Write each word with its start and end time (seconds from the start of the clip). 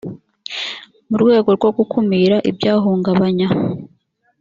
mu 1.09 1.15
rwego 1.21 1.49
rwo 1.57 1.69
gukumira 1.77 2.35
ibyahungabanya 2.49 3.47